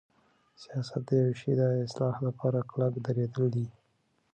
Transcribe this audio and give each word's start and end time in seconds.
سیاست 0.61 1.01
د 1.07 1.09
یوشی 1.25 1.51
د 1.57 1.61
اصلاح 1.85 2.15
لپاره 2.27 2.67
کلک 2.69 2.93
دریدل 3.05 3.45
دی. 3.55 3.65